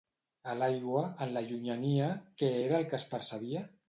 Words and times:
A 0.51 0.53
l'aigua, 0.59 1.03
en 1.25 1.33
la 1.35 1.43
llunyania, 1.49 2.07
què 2.41 2.49
era 2.63 2.79
el 2.81 2.89
que 2.95 2.99
es 2.99 3.07
percebia? 3.13 3.63